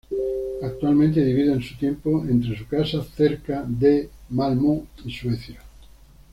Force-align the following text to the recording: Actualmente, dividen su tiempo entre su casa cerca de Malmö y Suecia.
Actualmente, 0.63 1.23
dividen 1.23 1.61
su 1.61 1.77
tiempo 1.77 2.25
entre 2.27 2.57
su 2.57 2.65
casa 2.67 3.03
cerca 3.03 3.63
de 3.67 4.09
Malmö 4.31 4.81
y 5.05 5.11
Suecia. 5.13 5.61